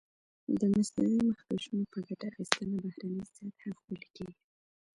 د 0.59 0.61
مصنوعي 0.75 1.19
مخکشونو 1.29 1.83
په 1.91 1.99
ګټه 2.07 2.25
اخیستنه 2.31 2.75
بهرنۍ 2.83 3.21
سطحه 3.35 3.69
ښکلې 3.77 4.07
کېږي. 4.15 4.35